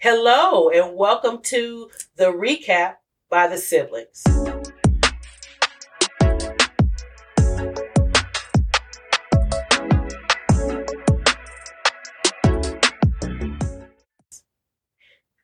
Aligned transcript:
Hello, 0.00 0.70
and 0.70 0.96
welcome 0.96 1.42
to 1.42 1.90
the 2.14 2.26
recap 2.26 2.98
by 3.28 3.48
the 3.48 3.58
siblings. 3.58 4.22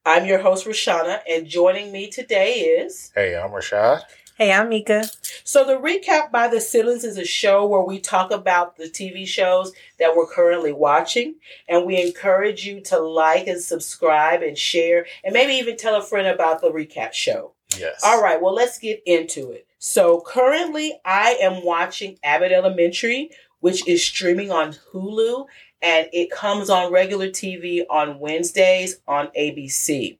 I'm 0.04 0.24
your 0.24 0.38
host, 0.38 0.68
Richauna, 0.68 1.18
and 1.28 1.48
joining 1.48 1.90
me 1.90 2.08
today 2.08 2.60
is. 2.60 3.10
Hey, 3.12 3.36
I'm 3.36 3.50
Rashad. 3.50 4.02
Hey, 4.36 4.50
I'm 4.50 4.68
Mika. 4.68 5.04
So, 5.44 5.64
the 5.64 5.76
Recap 5.76 6.32
by 6.32 6.48
the 6.48 6.60
Siblings 6.60 7.04
is 7.04 7.16
a 7.18 7.24
show 7.24 7.64
where 7.68 7.82
we 7.82 8.00
talk 8.00 8.32
about 8.32 8.76
the 8.76 8.88
TV 8.88 9.24
shows 9.24 9.72
that 10.00 10.16
we're 10.16 10.26
currently 10.26 10.72
watching, 10.72 11.36
and 11.68 11.86
we 11.86 12.02
encourage 12.02 12.66
you 12.66 12.80
to 12.80 12.98
like 12.98 13.46
and 13.46 13.62
subscribe 13.62 14.42
and 14.42 14.58
share, 14.58 15.06
and 15.22 15.32
maybe 15.32 15.52
even 15.52 15.76
tell 15.76 15.94
a 15.94 16.02
friend 16.02 16.26
about 16.26 16.60
the 16.60 16.70
Recap 16.72 17.12
show. 17.12 17.52
Yes. 17.78 18.00
All 18.02 18.20
right, 18.20 18.42
well, 18.42 18.52
let's 18.52 18.76
get 18.76 19.04
into 19.06 19.52
it. 19.52 19.68
So, 19.78 20.20
currently, 20.26 20.98
I 21.04 21.38
am 21.40 21.64
watching 21.64 22.18
Abbott 22.24 22.50
Elementary, 22.50 23.30
which 23.60 23.86
is 23.86 24.04
streaming 24.04 24.50
on 24.50 24.74
Hulu, 24.92 25.46
and 25.80 26.08
it 26.12 26.32
comes 26.32 26.70
on 26.70 26.92
regular 26.92 27.28
TV 27.28 27.84
on 27.88 28.18
Wednesdays 28.18 28.96
on 29.06 29.28
ABC. 29.38 30.18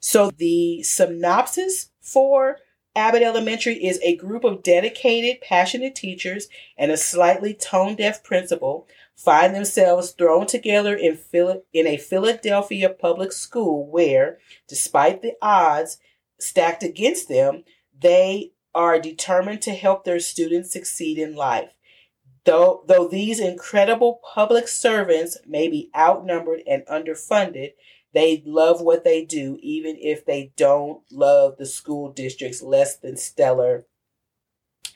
So, 0.00 0.30
the 0.36 0.82
synopsis 0.82 1.88
for 2.02 2.58
Abbott 2.96 3.22
Elementary 3.22 3.84
is 3.84 3.98
a 4.02 4.16
group 4.16 4.44
of 4.44 4.62
dedicated, 4.62 5.40
passionate 5.40 5.96
teachers 5.96 6.48
and 6.78 6.92
a 6.92 6.96
slightly 6.96 7.52
tone 7.52 7.96
deaf 7.96 8.22
principal 8.22 8.86
find 9.16 9.54
themselves 9.54 10.12
thrown 10.12 10.46
together 10.46 10.94
in, 10.94 11.16
Phil- 11.16 11.62
in 11.72 11.86
a 11.86 11.96
Philadelphia 11.96 12.88
public 12.88 13.32
school 13.32 13.86
where, 13.86 14.38
despite 14.68 15.22
the 15.22 15.34
odds 15.42 15.98
stacked 16.38 16.84
against 16.84 17.28
them, 17.28 17.64
they 17.98 18.52
are 18.74 19.00
determined 19.00 19.62
to 19.62 19.72
help 19.72 20.04
their 20.04 20.20
students 20.20 20.72
succeed 20.72 21.18
in 21.18 21.34
life. 21.34 21.70
Though, 22.44 22.84
though 22.86 23.08
these 23.08 23.40
incredible 23.40 24.20
public 24.34 24.68
servants 24.68 25.38
may 25.46 25.68
be 25.68 25.90
outnumbered 25.96 26.62
and 26.66 26.84
underfunded, 26.86 27.72
they 28.14 28.42
love 28.46 28.80
what 28.80 29.04
they 29.04 29.24
do, 29.24 29.58
even 29.60 29.96
if 30.00 30.24
they 30.24 30.52
don't 30.56 31.02
love 31.10 31.56
the 31.58 31.66
school 31.66 32.12
district's 32.12 32.62
less 32.62 32.96
than 32.96 33.16
stellar 33.16 33.86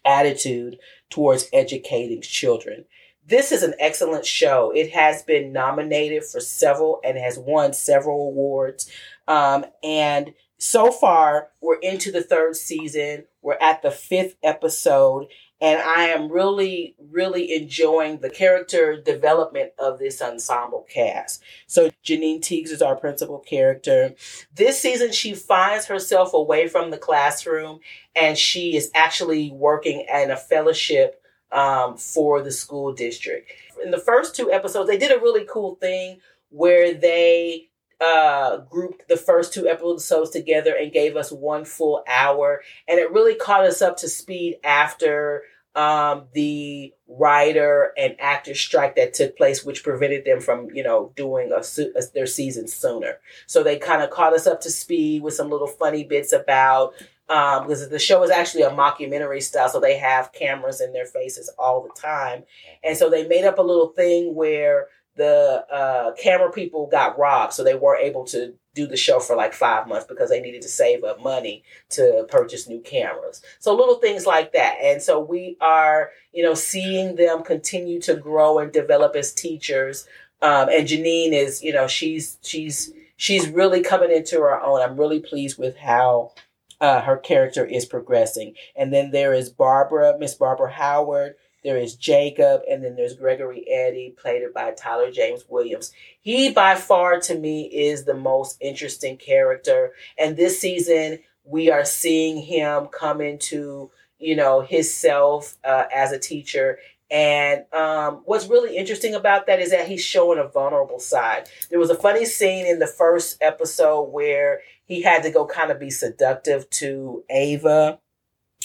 attitude 0.05 0.79
towards 1.11 1.49
educating 1.53 2.23
children. 2.23 2.85
This 3.27 3.53
is 3.53 3.63
an 3.63 3.75
excellent 3.79 4.25
show. 4.25 4.73
It 4.75 4.93
has 4.93 5.23
been 5.23 5.53
nominated 5.53 6.25
for 6.25 6.41
several 6.41 7.01
and 7.05 7.19
has 7.19 7.39
won 7.39 7.75
several 7.75 8.29
awards. 8.29 8.91
Um, 9.27 9.67
and 9.83 10.33
so 10.57 10.91
far, 10.91 11.49
we're 11.61 11.79
into 11.81 12.11
the 12.11 12.23
third 12.23 12.57
season. 12.57 13.25
We're 13.43 13.59
at 13.61 13.83
the 13.83 13.91
fifth 13.91 14.37
episode, 14.43 15.27
and 15.61 15.81
I 15.83 16.05
am 16.05 16.31
really, 16.31 16.95
really 17.11 17.55
enjoying 17.55 18.19
the 18.19 18.31
character 18.31 19.01
development 19.01 19.73
of 19.79 19.99
this 19.99 20.23
ensemble 20.23 20.87
cast. 20.89 21.43
So 21.67 21.91
Janine 22.05 22.41
Teagues 22.41 22.71
is 22.71 22.81
our 22.81 22.95
principal 22.95 23.41
character. 23.41 24.15
This 24.55 24.81
season, 24.81 25.11
she 25.11 25.35
finds 25.35 25.87
herself 25.87 26.33
away 26.33 26.69
from 26.69 26.91
the 26.91 26.99
classroom, 26.99 27.81
and 28.15 28.39
she 28.39 28.77
is 28.77 28.91
actually 28.95 29.51
working 29.51 30.07
in 30.13 30.31
a 30.31 30.37
fellowship 30.37 31.21
um, 31.51 31.97
for 31.97 32.41
the 32.43 32.53
school 32.53 32.93
district. 32.93 33.51
In 33.83 33.91
the 33.91 33.99
first 33.99 34.37
two 34.37 34.53
episodes, 34.53 34.89
they 34.89 34.99
did 34.99 35.11
a 35.11 35.21
really 35.21 35.45
cool 35.51 35.75
thing 35.77 36.21
where 36.51 36.95
they 36.95 37.69
uh 38.01 38.59
grouped 38.71 39.09
the 39.09 39.17
first 39.17 39.53
two 39.53 39.69
episodes 39.69 40.31
together 40.31 40.75
and 40.75 40.93
gave 40.93 41.17
us 41.17 41.33
one 41.33 41.65
full 41.65 42.03
hour 42.09 42.63
and 42.87 42.99
it 42.99 43.11
really 43.13 43.35
caught 43.35 43.65
us 43.65 43.83
up 43.83 43.97
to 43.97 44.09
speed 44.09 44.57
after 44.63 45.43
um 45.75 46.25
the 46.33 46.93
writer 47.09 47.93
and 47.97 48.15
actor 48.21 48.55
strike 48.55 48.95
that 48.95 49.15
took 49.15 49.37
place 49.37 49.65
which 49.65 49.83
prevented 49.83 50.25
them 50.25 50.41
from 50.41 50.69
you 50.73 50.83
know 50.83 51.13
doing 51.17 51.51
a, 51.53 51.63
a 51.99 52.03
their 52.15 52.27
season 52.27 52.69
sooner 52.69 53.19
so 53.47 53.63
they 53.63 53.77
kind 53.77 54.03
of 54.03 54.11
caught 54.11 54.33
us 54.33 54.47
up 54.47 54.61
to 54.61 54.71
speed 54.71 55.23
with 55.23 55.35
some 55.35 55.51
little 55.51 55.67
funny 55.67 56.05
bits 56.05 56.33
about 56.33 56.95
um, 57.29 57.65
because 57.65 57.89
the 57.89 57.99
show 57.99 58.23
is 58.23 58.31
actually 58.31 58.63
a 58.63 58.71
mockumentary 58.71 59.43
style, 59.43 59.69
so 59.69 59.81
they 59.81 59.99
have 59.99 60.33
cameras 60.33 60.81
in 60.81 60.93
their 60.93 61.05
faces 61.05 61.51
all 61.59 61.83
the 61.83 62.01
time. 62.01 62.45
And 62.83 62.97
so 62.97 63.11
they 63.11 63.29
made 63.29 63.45
up 63.45 63.59
a 63.59 63.63
little 63.63 63.89
thing 63.89 64.35
where 64.35 64.87
the 65.19 65.67
uh, 65.71 66.13
camera 66.13 66.51
people 66.51 66.87
got 66.87 67.19
robbed, 67.19 67.53
so 67.53 67.63
they 67.63 67.75
weren't 67.75 68.05
able 68.05 68.25
to 68.27 68.55
do 68.75 68.87
the 68.87 68.97
show 68.97 69.19
for 69.19 69.37
like 69.37 69.53
five 69.53 69.89
months 69.89 70.07
because 70.09 70.31
they 70.31 70.41
needed 70.41 70.63
to 70.63 70.69
save 70.69 71.05
up 71.05 71.23
money 71.23 71.65
to 71.91 72.25
purchase 72.31 72.69
new 72.69 72.81
cameras. 72.81 73.43
So 73.59 73.75
little 73.75 73.97
things 73.97 74.25
like 74.25 74.53
that. 74.53 74.79
And 74.81 75.03
so 75.03 75.19
we 75.21 75.57
are, 75.61 76.11
you 76.33 76.45
know, 76.45 76.55
seeing 76.55 77.17
them 77.17 77.43
continue 77.43 78.01
to 78.03 78.15
grow 78.15 78.59
and 78.61 78.73
develop 78.73 79.17
as 79.17 79.35
teachers. 79.35 80.07
Um, 80.41 80.69
and 80.69 80.87
Janine 80.87 81.33
is, 81.33 81.63
you 81.63 81.73
know, 81.73 81.89
she's 81.89 82.39
she's 82.43 82.93
she's 83.17 83.49
really 83.49 83.83
coming 83.83 84.13
into 84.13 84.37
her 84.41 84.63
own. 84.63 84.81
I'm 84.81 84.97
really 84.97 85.21
pleased 85.21 85.59
with 85.59 85.77
how 85.77 86.33
uh, 86.81 87.01
her 87.01 87.17
character 87.17 87.67
is 87.67 87.85
progressing. 87.85 88.55
And 88.77 88.93
then 88.93 89.11
there 89.11 89.35
is 89.35 89.51
Barbara, 89.51 90.17
Miss 90.19 90.35
Barbara 90.35 90.71
Howard. 90.71 91.35
There 91.69 91.77
is 91.77 91.97
Jacob, 91.97 92.63
and 92.67 92.83
then 92.83 92.97
there's 92.97 93.13
Gregory 93.13 93.69
Eddie, 93.69 94.15
played 94.19 94.43
by 94.55 94.71
Tyler 94.71 95.11
James 95.11 95.45
Williams. 95.51 95.93
He, 96.19 96.51
by 96.51 96.77
far, 96.77 97.21
to 97.21 97.39
me, 97.39 97.65
is 97.65 98.07
the 98.07 98.15
most 98.15 98.57
interesting 98.63 99.19
character. 99.19 99.93
And 100.17 100.35
this 100.35 100.59
season, 100.59 101.19
we 101.45 101.71
are 101.71 101.85
seeing 101.85 102.41
him 102.41 102.87
come 102.87 103.21
into, 103.21 103.91
you 104.19 104.35
know, 104.35 104.63
his 104.63 104.95
self 104.95 105.59
uh, 105.63 105.85
as 105.95 106.11
a 106.11 106.19
teacher. 106.19 106.79
And 107.11 107.65
um, 107.75 108.23
what's 108.25 108.47
really 108.47 108.75
interesting 108.75 109.15
about 109.15 109.47
that 109.47 109.61
is 109.61 109.71
that 109.71 109.89
he's 109.89 110.03
showing 110.03 110.39
a 110.39 110.49
vulnerable 110.49 111.01
side. 111.01 111.51
There 111.69 111.79
was 111.79 111.91
a 111.91 111.95
funny 111.95 112.25
scene 112.25 112.65
in 112.65 112.79
the 112.79 112.87
first 112.87 113.37
episode 113.43 114.05
where 114.05 114.63
he 114.87 115.03
had 115.03 115.23
to 115.25 115.31
go 115.31 115.45
kind 115.45 115.71
of 115.71 115.79
be 115.79 115.91
seductive 115.91 116.71
to 116.71 117.25
Ava, 117.29 118.01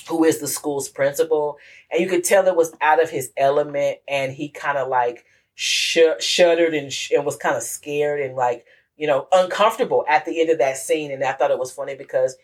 who 0.08 0.24
is 0.24 0.40
the 0.40 0.48
school's 0.48 0.90
principal. 0.90 1.58
And 1.92 2.02
you 2.02 2.08
could 2.08 2.24
tell 2.24 2.48
it 2.48 2.56
was 2.56 2.74
out 2.82 3.02
of 3.02 3.10
his 3.10 3.32
element 3.38 4.00
and 4.08 4.32
he 4.32 4.50
kind 4.50 4.78
of 4.78 4.88
like 4.88 5.26
sh- 5.56 6.20
shuddered 6.20 6.74
and, 6.74 6.92
sh- 6.92 7.12
and 7.12 7.26
was 7.26 7.36
kind 7.36 7.56
of 7.56 7.64
scared 7.64 8.22
and 8.22 8.36
like, 8.36 8.66
you 8.98 9.08
know, 9.08 9.28
uncomfortable 9.32 10.06
at 10.08 10.26
the 10.26 10.40
end 10.40 10.50
of 10.50 10.60
that 10.60 10.78
scene. 10.78 11.12
And 11.12 11.24
I 11.24 11.34
thought 11.34 11.52
it 11.52 11.60
was 11.60 11.72
funny 11.72 11.96
because 11.96 12.38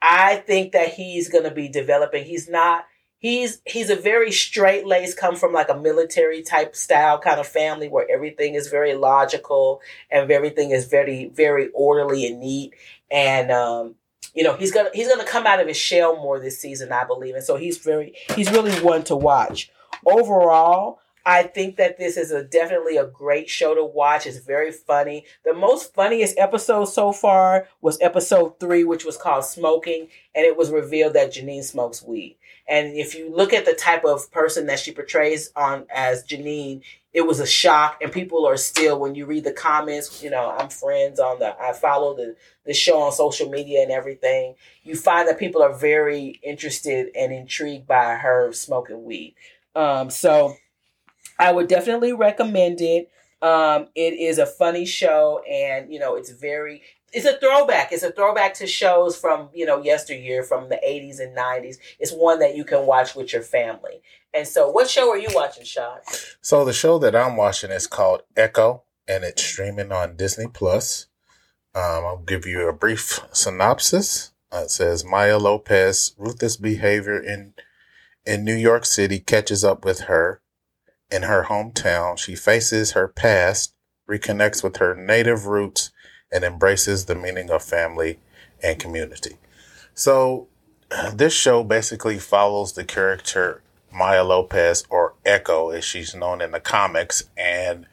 I 0.00 0.36
think 0.36 0.72
that 0.72 0.94
he's 0.94 1.28
going 1.28 1.44
to 1.44 1.50
be 1.50 1.68
developing. 1.68 2.24
He's 2.24 2.48
not 2.48 2.84
he's 3.18 3.60
he's 3.66 3.90
a 3.90 3.96
very 3.96 4.30
straight 4.30 4.86
laced 4.86 5.18
come 5.18 5.36
from 5.36 5.52
like 5.52 5.68
a 5.68 5.78
military 5.78 6.42
type 6.42 6.74
style 6.74 7.18
kind 7.18 7.40
of 7.40 7.46
family 7.46 7.88
where 7.88 8.06
everything 8.10 8.54
is 8.54 8.68
very 8.68 8.94
logical 8.94 9.80
and 10.10 10.30
everything 10.30 10.70
is 10.70 10.86
very 10.86 11.28
very 11.34 11.68
orderly 11.74 12.26
and 12.26 12.40
neat 12.40 12.74
and 13.10 13.50
um 13.50 13.94
you 14.34 14.42
know 14.42 14.54
he's 14.56 14.72
gonna 14.72 14.90
he's 14.94 15.08
gonna 15.08 15.24
come 15.24 15.46
out 15.46 15.60
of 15.60 15.68
his 15.68 15.76
shell 15.76 16.16
more 16.16 16.38
this 16.38 16.58
season 16.58 16.92
i 16.92 17.04
believe 17.04 17.34
and 17.34 17.44
so 17.44 17.56
he's 17.56 17.78
very 17.78 18.14
he's 18.34 18.50
really 18.50 18.72
one 18.80 19.02
to 19.02 19.16
watch 19.16 19.70
overall 20.06 21.00
I 21.28 21.42
think 21.42 21.76
that 21.76 21.98
this 21.98 22.16
is 22.16 22.30
a 22.30 22.42
definitely 22.42 22.96
a 22.96 23.04
great 23.04 23.50
show 23.50 23.74
to 23.74 23.84
watch. 23.84 24.26
It's 24.26 24.38
very 24.38 24.72
funny. 24.72 25.26
The 25.44 25.52
most 25.52 25.92
funniest 25.92 26.38
episode 26.38 26.86
so 26.86 27.12
far 27.12 27.68
was 27.82 27.98
episode 28.00 28.58
three, 28.58 28.82
which 28.82 29.04
was 29.04 29.18
called 29.18 29.44
Smoking, 29.44 30.08
and 30.34 30.46
it 30.46 30.56
was 30.56 30.70
revealed 30.70 31.12
that 31.12 31.34
Janine 31.34 31.64
smokes 31.64 32.02
weed. 32.02 32.38
And 32.68 32.94
if 32.94 33.14
you 33.14 33.34
look 33.34 33.54
at 33.54 33.64
the 33.64 33.72
type 33.72 34.04
of 34.04 34.30
person 34.30 34.66
that 34.66 34.78
she 34.78 34.92
portrays 34.92 35.50
on 35.56 35.86
as 35.92 36.24
Janine, 36.24 36.82
it 37.14 37.22
was 37.22 37.40
a 37.40 37.46
shock. 37.46 37.98
And 38.02 38.12
people 38.12 38.46
are 38.46 38.58
still, 38.58 39.00
when 39.00 39.14
you 39.14 39.24
read 39.24 39.44
the 39.44 39.52
comments, 39.52 40.22
you 40.22 40.28
know, 40.28 40.54
I'm 40.56 40.68
friends 40.68 41.18
on 41.18 41.38
the, 41.38 41.58
I 41.58 41.72
follow 41.72 42.14
the, 42.14 42.36
the 42.66 42.74
show 42.74 43.00
on 43.00 43.12
social 43.12 43.48
media 43.48 43.82
and 43.82 43.90
everything. 43.90 44.54
You 44.82 44.96
find 44.96 45.26
that 45.28 45.38
people 45.38 45.62
are 45.62 45.72
very 45.72 46.38
interested 46.42 47.10
and 47.16 47.32
intrigued 47.32 47.86
by 47.86 48.16
her 48.16 48.52
smoking 48.52 49.04
weed. 49.04 49.34
Um, 49.74 50.10
so 50.10 50.54
I 51.38 51.52
would 51.52 51.68
definitely 51.68 52.12
recommend 52.12 52.80
it. 52.80 53.10
Um, 53.40 53.86
it 53.94 54.14
is 54.14 54.38
a 54.38 54.46
funny 54.46 54.84
show, 54.84 55.40
and 55.48 55.92
you 55.92 56.00
know, 56.00 56.16
it's 56.16 56.30
very 56.30 56.82
it's 57.12 57.26
a 57.26 57.38
throwback. 57.38 57.92
It's 57.92 58.02
a 58.02 58.12
throwback 58.12 58.54
to 58.54 58.66
shows 58.66 59.18
from, 59.18 59.48
you 59.54 59.64
know, 59.64 59.82
yesteryear 59.82 60.42
from 60.42 60.68
the 60.68 60.80
80s 60.86 61.20
and 61.20 61.36
90s. 61.36 61.76
It's 61.98 62.12
one 62.12 62.38
that 62.40 62.56
you 62.56 62.64
can 62.64 62.86
watch 62.86 63.14
with 63.14 63.32
your 63.32 63.42
family. 63.42 64.02
And 64.34 64.46
so, 64.46 64.70
what 64.70 64.90
show 64.90 65.10
are 65.10 65.18
you 65.18 65.28
watching, 65.32 65.64
Sean? 65.64 65.98
So, 66.40 66.64
the 66.64 66.72
show 66.72 66.98
that 66.98 67.16
I'm 67.16 67.36
watching 67.36 67.70
is 67.70 67.86
called 67.86 68.22
Echo, 68.36 68.82
and 69.06 69.24
it's 69.24 69.42
streaming 69.42 69.90
on 69.90 70.16
Disney 70.16 70.46
Plus. 70.46 71.06
Um, 71.74 72.04
I'll 72.04 72.24
give 72.26 72.46
you 72.46 72.68
a 72.68 72.72
brief 72.72 73.20
synopsis. 73.32 74.32
Uh, 74.52 74.62
it 74.64 74.70
says 74.70 75.04
Maya 75.04 75.38
Lopez, 75.38 76.14
ruthless 76.18 76.56
behavior 76.56 77.18
in 77.18 77.54
in 78.26 78.44
New 78.44 78.54
York 78.54 78.84
City 78.84 79.18
catches 79.18 79.64
up 79.64 79.84
with 79.84 80.00
her 80.00 80.42
in 81.10 81.22
her 81.22 81.44
hometown. 81.44 82.18
She 82.18 82.34
faces 82.34 82.92
her 82.92 83.08
past, 83.08 83.74
reconnects 84.08 84.62
with 84.62 84.76
her 84.76 84.94
native 84.94 85.46
roots, 85.46 85.90
and 86.30 86.44
embraces 86.44 87.06
the 87.06 87.14
meaning 87.14 87.50
of 87.50 87.62
family 87.62 88.18
and 88.62 88.78
community. 88.78 89.36
So, 89.94 90.48
this 91.12 91.34
show 91.34 91.62
basically 91.64 92.18
follows 92.18 92.72
the 92.72 92.84
character 92.84 93.62
Maya 93.92 94.24
Lopez, 94.24 94.84
or 94.90 95.14
Echo, 95.24 95.70
as 95.70 95.84
she's 95.84 96.14
known 96.14 96.40
in 96.40 96.50
the 96.50 96.60
comics. 96.60 97.24
And 97.36 97.86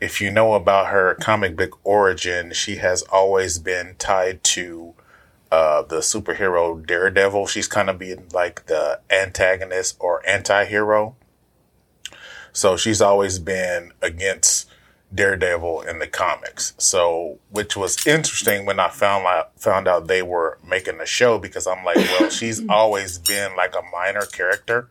if 0.00 0.20
you 0.20 0.30
know 0.30 0.54
about 0.54 0.88
her 0.88 1.14
comic 1.16 1.56
book 1.56 1.78
origin, 1.84 2.52
she 2.52 2.76
has 2.76 3.02
always 3.02 3.58
been 3.58 3.96
tied 3.98 4.42
to 4.44 4.94
uh, 5.50 5.82
the 5.82 5.98
superhero 5.98 6.84
Daredevil. 6.84 7.46
She's 7.46 7.68
kind 7.68 7.90
of 7.90 7.98
being 7.98 8.28
like 8.32 8.66
the 8.66 9.00
antagonist 9.10 9.96
or 10.00 10.26
anti 10.28 10.64
hero. 10.64 11.16
So 12.52 12.76
she's 12.76 13.00
always 13.00 13.38
been 13.38 13.92
against 14.00 14.68
Daredevil 15.14 15.82
in 15.82 15.98
the 15.98 16.06
comics. 16.06 16.74
So, 16.78 17.38
which 17.50 17.76
was 17.76 18.06
interesting 18.06 18.66
when 18.66 18.80
I 18.80 18.88
found 18.88 19.26
out 19.26 19.60
found 19.60 19.86
out 19.86 20.06
they 20.06 20.22
were 20.22 20.58
making 20.66 20.98
the 20.98 21.06
show 21.06 21.38
because 21.38 21.66
I'm 21.66 21.84
like, 21.84 21.96
well, 21.96 22.30
she's 22.30 22.66
always 22.68 23.18
been 23.18 23.54
like 23.56 23.74
a 23.74 23.82
minor 23.92 24.26
character. 24.26 24.88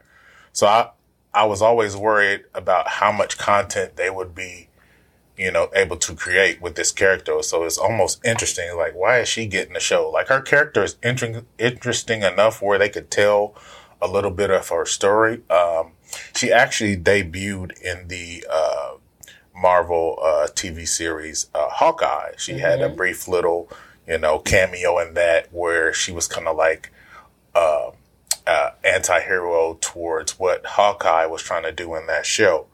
So 0.53 0.67
I 0.67 0.91
I 1.33 1.45
was 1.45 1.61
always 1.61 1.95
worried 1.95 2.43
about 2.53 2.87
how 2.87 3.11
much 3.11 3.37
content 3.37 3.95
they 3.95 4.09
would 4.09 4.35
be, 4.35 4.67
you 5.37 5.51
know, 5.51 5.69
able 5.73 5.97
to 5.97 6.13
create 6.13 6.61
with 6.61 6.75
this 6.75 6.91
character. 6.91 7.41
So 7.41 7.63
it's 7.63 7.77
almost 7.77 8.23
interesting. 8.25 8.75
Like, 8.75 8.93
why 8.95 9.19
is 9.19 9.29
she 9.29 9.47
getting 9.47 9.73
the 9.73 9.79
show? 9.79 10.09
Like 10.09 10.27
her 10.27 10.41
character 10.41 10.83
is 10.83 10.97
inter- 11.01 11.45
interesting 11.57 12.23
enough 12.23 12.61
where 12.61 12.77
they 12.77 12.89
could 12.89 13.09
tell 13.09 13.55
a 14.01 14.07
little 14.07 14.31
bit 14.31 14.49
of 14.49 14.67
her 14.69 14.85
story. 14.85 15.41
Um, 15.49 15.93
she 16.35 16.51
actually 16.51 16.97
debuted 16.97 17.79
in 17.81 18.07
the 18.07 18.45
uh, 18.51 18.60
Marvel 19.61 20.17
uh, 20.21 20.47
TV 20.53 20.87
series 20.87 21.47
uh, 21.53 21.69
Hawkeye. 21.69 22.31
She 22.37 22.53
mm-hmm. 22.53 22.61
had 22.61 22.81
a 22.81 22.87
mm-hmm. 22.87 22.95
brief 22.95 23.27
little, 23.27 23.69
you 24.07 24.17
know, 24.17 24.39
cameo 24.39 24.97
in 24.99 25.13
that 25.13 25.53
where 25.53 25.93
she 25.93 26.11
was 26.11 26.27
kind 26.27 26.47
of 26.47 26.57
like 26.57 26.91
uh, 27.53 27.91
uh, 28.47 28.71
anti-hero 28.83 29.77
towards 29.81 30.39
what 30.39 30.65
Hawkeye 30.65 31.25
was 31.25 31.43
trying 31.43 31.63
to 31.63 31.71
do 31.71 31.95
in 31.95 32.07
that 32.07 32.25
show. 32.25 32.67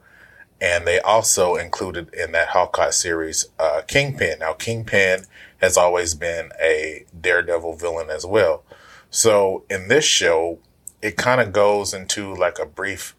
And 0.60 0.86
they 0.86 0.98
also 1.00 1.54
included 1.54 2.12
in 2.12 2.32
that 2.32 2.48
Hawkeye 2.48 2.90
series 2.90 3.46
uh, 3.58 3.82
Kingpin. 3.86 4.40
Now, 4.40 4.54
Kingpin 4.54 5.24
has 5.58 5.76
always 5.76 6.14
been 6.14 6.50
a 6.60 7.04
Daredevil 7.20 7.76
villain 7.76 8.10
as 8.10 8.26
well. 8.26 8.64
So 9.10 9.64
in 9.70 9.88
this 9.88 10.04
show, 10.04 10.58
it 11.00 11.16
kind 11.16 11.40
of 11.40 11.52
goes 11.52 11.94
into 11.94 12.34
like 12.34 12.58
a 12.58 12.66
brief 12.66 13.14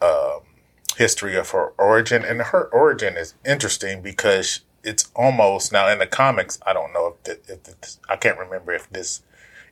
um, 0.00 0.40
history 0.96 1.36
of 1.36 1.50
her 1.50 1.68
origin. 1.78 2.24
And 2.24 2.40
her 2.40 2.64
origin 2.66 3.16
is 3.16 3.34
interesting 3.44 4.02
because 4.02 4.60
it's 4.82 5.10
almost 5.14 5.72
now 5.72 5.88
in 5.88 5.98
the 5.98 6.06
comics. 6.06 6.58
I 6.64 6.72
don't 6.72 6.92
know 6.92 7.14
if, 7.14 7.22
the, 7.24 7.52
if 7.52 7.62
the, 7.64 7.96
I 8.08 8.16
can't 8.16 8.38
remember 8.38 8.72
if 8.72 8.88
this 8.90 9.22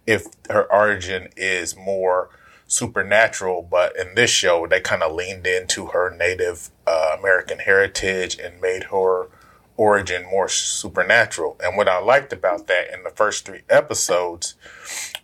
if 0.07 0.27
her 0.51 0.71
origin 0.71 1.29
is 1.37 1.77
more 1.77 2.29
supernatural, 2.67 3.67
but 3.71 3.97
in 3.97 4.15
this 4.15 4.31
show 4.31 4.67
they 4.67 4.81
kind 4.81 5.03
of 5.03 5.15
leaned 5.15 5.47
into 5.47 5.87
her 5.87 6.15
Native 6.15 6.71
uh, 6.87 7.17
American 7.19 7.59
heritage 7.59 8.39
and 8.39 8.61
made 8.61 8.85
her 8.85 9.29
origin 9.77 10.25
more 10.25 10.49
supernatural. 10.49 11.57
And 11.63 11.77
what 11.77 11.89
I 11.89 11.99
liked 11.99 12.33
about 12.33 12.67
that 12.67 12.93
in 12.93 13.03
the 13.03 13.11
first 13.11 13.45
three 13.45 13.63
episodes, 13.69 14.55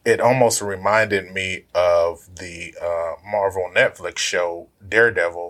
it 0.05 0.20
almost 0.20 0.62
reminded 0.62 1.32
me 1.32 1.64
of 1.75 2.29
the 2.37 2.75
uh, 2.81 3.14
Marvel 3.29 3.70
Netflix 3.75 4.19
show 4.19 4.69
Daredevil, 4.87 5.50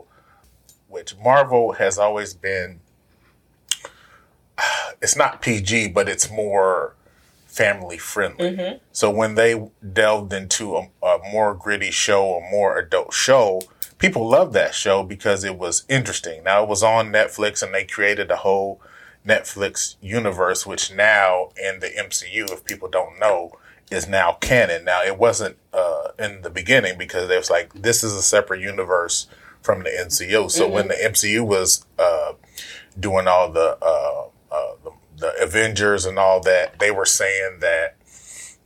which 0.90 1.16
Marvel 1.16 1.72
has 1.72 1.98
always 1.98 2.34
been. 2.34 2.80
It's 5.02 5.16
not 5.16 5.40
PG, 5.40 5.88
but 5.88 6.10
it's 6.10 6.30
more 6.30 6.94
family 7.46 7.96
friendly. 7.96 8.50
Mm-hmm. 8.50 8.78
So 8.92 9.10
when 9.10 9.34
they 9.34 9.70
delved 9.92 10.34
into 10.34 10.76
a, 10.76 10.88
a, 11.02 11.18
more 11.32 11.54
gritty 11.54 11.90
show, 11.90 12.34
a 12.34 12.50
more 12.50 12.78
adult 12.78 13.14
show, 13.14 13.62
people 13.98 14.28
loved 14.28 14.52
that 14.52 14.74
show 14.74 15.02
because 15.02 15.42
it 15.42 15.56
was 15.58 15.84
interesting. 15.88 16.44
Now 16.44 16.62
it 16.62 16.68
was 16.68 16.82
on 16.82 17.10
Netflix 17.10 17.62
and 17.62 17.74
they 17.74 17.84
created 17.84 18.30
a 18.30 18.36
whole 18.36 18.80
Netflix 19.26 19.96
universe, 20.00 20.66
which 20.66 20.92
now 20.92 21.50
in 21.62 21.80
the 21.80 21.88
MCU, 21.88 22.50
if 22.52 22.64
people 22.64 22.88
don't 22.88 23.18
know, 23.18 23.52
is 23.90 24.08
now 24.08 24.32
canon. 24.40 24.84
Now 24.84 25.02
it 25.02 25.18
wasn't 25.18 25.56
uh, 25.72 26.08
in 26.18 26.42
the 26.42 26.50
beginning 26.50 26.96
because 26.96 27.28
it 27.28 27.36
was 27.36 27.50
like 27.50 27.72
this 27.74 28.04
is 28.04 28.14
a 28.14 28.22
separate 28.22 28.60
universe 28.60 29.26
from 29.62 29.82
the 29.82 29.90
MCU. 29.90 30.50
So 30.50 30.64
mm-hmm. 30.64 30.72
when 30.72 30.88
the 30.88 30.94
MCU 30.94 31.46
was 31.46 31.84
uh, 31.98 32.32
doing 32.98 33.26
all 33.28 33.50
the, 33.50 33.78
uh, 33.82 34.54
uh 34.54 34.72
the 34.82 34.90
the 35.20 35.42
Avengers 35.42 36.06
and 36.06 36.18
all 36.18 36.40
that, 36.40 36.78
they 36.80 36.90
were 36.90 37.04
saying 37.04 37.58
that 37.60 37.96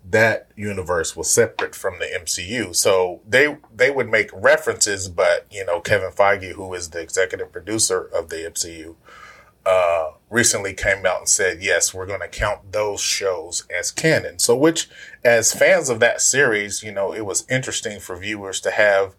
that 0.08 0.49
universe 0.55 1.17
was 1.17 1.31
separate 1.31 1.75
from 1.75 1.99
the 1.99 2.06
MCU. 2.06 2.75
So 2.75 3.20
they 3.26 3.58
they 3.75 3.91
would 3.91 4.08
make 4.08 4.31
references, 4.32 5.08
but 5.08 5.46
you 5.50 5.64
know, 5.64 5.81
Kevin 5.81 6.11
Feige, 6.11 6.52
who 6.52 6.73
is 6.75 6.91
the 6.91 7.00
executive 7.00 7.52
producer 7.52 8.02
of 8.02 8.29
the 8.29 8.37
MCU, 8.37 8.94
uh, 9.67 10.13
recently 10.31 10.75
came 10.75 11.07
out 11.07 11.19
and 11.21 11.29
said, 11.29 11.63
yes, 11.63 11.95
we're 11.95 12.07
going 12.07 12.21
to 12.21 12.29
count 12.29 12.73
those 12.73 13.01
shows 13.01 13.67
as 13.77 13.91
canon. 13.91 14.39
So, 14.39 14.57
which, 14.57 14.89
as 15.25 15.53
fans 15.53 15.89
of 15.89 16.01
that 16.01 16.21
series, 16.21 16.83
you 16.83 16.93
know, 16.93 17.13
it 17.13 17.25
was 17.25 17.47
interesting 17.51 18.01
for 18.01 18.17
viewers 18.17 18.61
to 18.63 18.71
have 18.71 19.15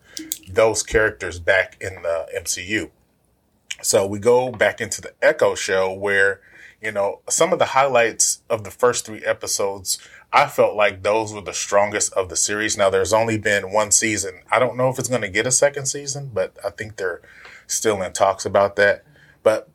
those 0.49 0.83
characters 0.83 1.39
back 1.39 1.77
in 1.81 2.01
the 2.01 2.27
MCU. 2.37 2.91
So 3.81 4.05
we 4.07 4.19
go 4.19 4.51
back 4.51 4.79
into 4.79 5.01
the 5.01 5.13
Echo 5.21 5.55
show 5.55 5.93
where 5.93 6.41
you 6.85 6.91
know, 6.91 7.21
some 7.27 7.51
of 7.51 7.57
the 7.57 7.65
highlights 7.65 8.43
of 8.47 8.63
the 8.63 8.69
first 8.69 9.07
three 9.07 9.23
episodes, 9.25 9.97
I 10.31 10.45
felt 10.45 10.75
like 10.75 11.01
those 11.01 11.33
were 11.33 11.41
the 11.41 11.53
strongest 11.53 12.13
of 12.13 12.29
the 12.29 12.35
series. 12.35 12.77
Now, 12.77 12.91
there's 12.91 13.11
only 13.11 13.39
been 13.39 13.71
one 13.71 13.89
season. 13.89 14.41
I 14.51 14.59
don't 14.59 14.77
know 14.77 14.89
if 14.89 14.99
it's 14.99 15.09
going 15.09 15.23
to 15.23 15.29
get 15.29 15.47
a 15.47 15.51
second 15.51 15.87
season, 15.87 16.29
but 16.31 16.55
I 16.63 16.69
think 16.69 16.97
they're 16.97 17.21
still 17.65 18.03
in 18.03 18.13
talks 18.13 18.45
about 18.45 18.75
that. 18.75 19.03
But 19.41 19.67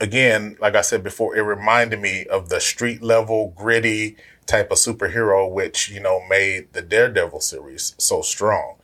again, 0.00 0.56
like 0.60 0.74
I 0.74 0.80
said 0.80 1.02
before, 1.02 1.36
it 1.36 1.42
reminded 1.42 2.00
me 2.00 2.26
of 2.26 2.48
the 2.48 2.60
street 2.60 3.02
level, 3.02 3.52
gritty 3.56 4.16
type 4.46 4.70
of 4.70 4.78
superhero, 4.78 5.50
which, 5.50 5.90
you 5.90 6.00
know, 6.00 6.20
made 6.28 6.72
the 6.72 6.82
Daredevil 6.82 7.40
series 7.40 7.94
so 7.98 8.22
strong. 8.22 8.76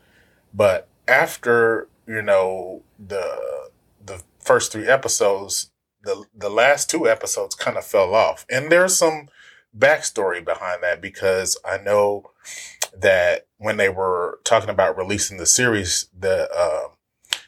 But 0.52 0.88
after, 1.06 1.88
you 2.06 2.22
know, 2.22 2.82
the, 2.98 3.70
the 4.04 4.22
first 4.38 4.72
three 4.72 4.88
episodes, 4.88 5.70
the 6.04 6.24
the 6.34 6.50
last 6.50 6.90
two 6.90 7.08
episodes 7.08 7.54
kind 7.54 7.76
of 7.76 7.84
fell 7.84 8.14
off, 8.14 8.44
and 8.50 8.70
there's 8.70 8.96
some 8.96 9.28
backstory 9.76 10.44
behind 10.44 10.82
that 10.82 11.00
because 11.00 11.56
I 11.64 11.78
know 11.78 12.30
that 12.96 13.46
when 13.58 13.76
they 13.76 13.88
were 13.88 14.40
talking 14.44 14.68
about 14.68 14.96
releasing 14.96 15.38
the 15.38 15.46
series, 15.46 16.08
the 16.18 16.48
uh, 16.52 16.88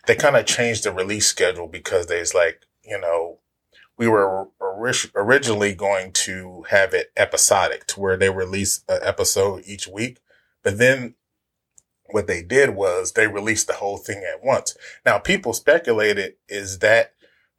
they 0.06 0.14
kind 0.14 0.36
of 0.36 0.46
changed 0.46 0.84
the 0.84 0.92
release 0.92 1.26
schedule 1.26 1.66
because 1.66 2.06
there's 2.06 2.34
like 2.34 2.62
you 2.84 2.98
know 3.00 3.33
we 3.96 4.08
were 4.08 4.48
originally 5.14 5.74
going 5.74 6.12
to 6.12 6.64
have 6.70 6.94
it 6.94 7.12
episodic 7.16 7.86
to 7.86 8.00
where 8.00 8.16
they 8.16 8.30
release 8.30 8.82
an 8.88 8.98
episode 9.02 9.62
each 9.66 9.86
week, 9.86 10.20
but 10.62 10.78
then 10.78 11.14
what 12.10 12.26
they 12.26 12.42
did 12.42 12.70
was 12.70 13.12
they 13.12 13.26
released 13.26 13.66
the 13.66 13.74
whole 13.74 13.96
thing 13.96 14.24
at 14.30 14.44
once. 14.44 14.76
Now 15.06 15.18
people 15.18 15.52
speculated 15.52 16.34
is 16.48 16.80
that 16.80 17.14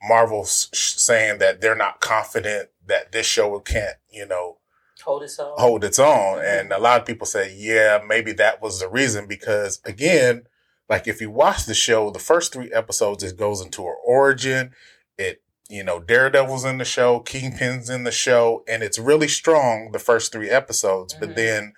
Marvel's 0.08 0.70
saying 0.74 1.39
that 1.39 1.62
they're 1.62 1.75
not 1.75 2.00
confident 2.00 2.70
that 2.86 3.12
this 3.12 3.25
show 3.25 3.60
can't, 3.60 3.98
you 4.12 4.25
know, 4.25 4.58
hold 5.04 5.24
its 5.24 5.39
own. 5.39 5.54
Hold 5.58 5.84
its 5.84 6.00
own. 6.00 6.38
Mm-hmm. 6.38 6.60
And 6.60 6.72
a 6.72 6.80
lot 6.80 7.00
of 7.00 7.08
people 7.08 7.25
say, 7.25 7.56
yeah, 7.56 8.00
maybe 8.06 8.34
that 8.34 8.62
was 8.62 8.80
the 8.80 8.89
reason 8.89 9.27
because 9.27 9.80
again, 9.86 10.44
like 10.89 11.08
if 11.08 11.22
you 11.22 11.32
watch 11.32 11.65
the 11.65 11.74
show, 11.74 12.12
the 12.12 12.20
first 12.20 12.54
three 12.54 12.72
episodes, 12.72 13.24
it 13.24 13.38
goes 13.38 13.62
into 13.62 13.84
her 13.86 13.96
origin. 14.06 14.72
It, 15.18 15.42
you 15.69 15.84
know, 15.84 16.00
Daredevil's 16.00 16.65
in 16.65 16.77
the 16.77 16.86
show, 16.86 17.19
Kingpin's 17.19 17.89
in 17.89 18.03
the 18.03 18.12
show, 18.12 18.63
and 18.67 18.84
it's 18.84 19.00
really 19.00 19.27
strong 19.27 19.91
the 19.91 20.00
first 20.00 20.31
three 20.31 20.50
episodes. 20.50 21.13
Mm-hmm. 21.13 21.25
But 21.25 21.36
then 21.36 21.74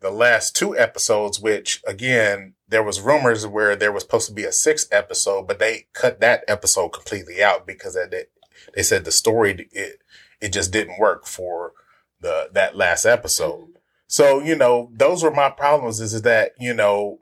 the 0.00 0.10
last 0.10 0.54
two 0.54 0.76
episodes, 0.76 1.40
which 1.40 1.82
again, 1.86 2.54
there 2.68 2.82
was 2.82 3.00
rumors 3.00 3.46
where 3.46 3.74
there 3.74 3.92
was 3.92 4.02
supposed 4.02 4.28
to 4.28 4.34
be 4.34 4.44
a 4.44 4.52
sixth 4.52 4.92
episode, 4.92 5.48
but 5.48 5.58
they 5.58 5.86
cut 5.92 6.20
that 6.20 6.44
episode 6.46 6.90
completely 6.90 7.42
out 7.42 7.66
because 7.66 7.94
they, 7.94 8.24
they 8.74 8.82
said 8.82 9.04
the 9.04 9.12
story 9.12 9.68
it 9.72 10.02
it 10.40 10.52
just 10.52 10.72
didn't 10.72 10.98
work 10.98 11.26
for 11.26 11.72
the 12.20 12.48
that 12.52 12.76
last 12.76 13.04
episode. 13.04 13.60
Mm-hmm. 13.60 13.70
So 14.06 14.40
you 14.40 14.54
know 14.54 14.90
those 14.92 15.22
were 15.22 15.30
my 15.30 15.50
problems. 15.50 16.00
Is, 16.00 16.14
Is 16.14 16.22
that 16.22 16.52
you 16.60 16.74
know 16.74 17.20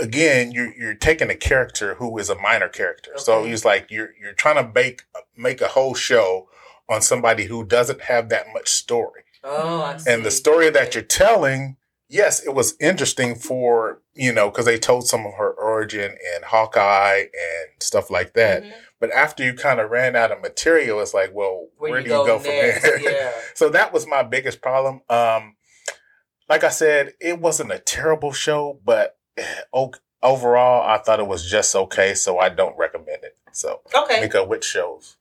again 0.00 0.52
you're 0.52 0.74
you're 0.74 0.94
taking 0.94 1.30
a 1.30 1.36
character 1.36 1.94
who 1.94 2.16
is 2.18 2.30
a 2.30 2.34
minor 2.34 2.68
character. 2.68 3.12
Okay. 3.12 3.22
So 3.22 3.44
he's 3.44 3.64
like 3.64 3.90
you're 3.90 4.10
you're 4.20 4.32
trying 4.32 4.56
to 4.56 4.72
make 4.72 5.02
make 5.36 5.60
a 5.60 5.68
whole 5.68 5.94
show 5.94 6.48
on 6.88 7.00
somebody 7.02 7.44
who 7.44 7.64
doesn't 7.64 8.02
have 8.02 8.28
that 8.30 8.46
much 8.52 8.68
story. 8.68 9.22
Oh, 9.42 9.82
I 9.82 9.96
see. 9.96 10.12
and 10.12 10.24
the 10.24 10.30
story 10.30 10.70
that 10.70 10.94
you're 10.94 11.04
telling 11.04 11.76
yes, 12.10 12.44
it 12.44 12.54
was 12.54 12.74
interesting 12.80 13.36
for, 13.36 14.02
you 14.14 14.32
know, 14.32 14.50
because 14.50 14.66
they 14.66 14.78
told 14.78 15.06
some 15.06 15.24
of 15.24 15.34
her 15.34 15.52
origin 15.52 16.16
and 16.34 16.44
Hawkeye 16.44 17.20
and 17.20 17.70
stuff 17.80 18.10
like 18.10 18.34
that. 18.34 18.62
Mm-hmm. 18.62 18.72
But 18.98 19.12
after 19.12 19.44
you 19.44 19.54
kind 19.54 19.80
of 19.80 19.90
ran 19.90 20.16
out 20.16 20.32
of 20.32 20.42
material, 20.42 21.00
it's 21.00 21.14
like, 21.14 21.30
well, 21.32 21.68
where, 21.78 21.92
where 21.92 22.02
do 22.02 22.10
you 22.10 22.16
go, 22.16 22.26
go 22.26 22.38
from 22.38 22.50
there? 22.50 23.00
Yeah. 23.00 23.32
so 23.54 23.70
that 23.70 23.92
was 23.92 24.06
my 24.06 24.22
biggest 24.22 24.60
problem. 24.60 25.00
Um, 25.08 25.56
like 26.48 26.64
I 26.64 26.68
said, 26.68 27.14
it 27.20 27.40
wasn't 27.40 27.72
a 27.72 27.78
terrible 27.78 28.32
show, 28.32 28.80
but 28.84 29.16
overall, 30.22 30.88
I 30.88 30.98
thought 30.98 31.20
it 31.20 31.26
was 31.26 31.48
just 31.50 31.74
okay. 31.74 32.14
So 32.14 32.38
I 32.38 32.48
don't 32.48 32.76
recommend 32.76 33.24
it. 33.24 33.36
So, 33.52 33.80
okay, 33.94 34.20
Mika, 34.20 34.44
which 34.44 34.64
shows 34.64 35.16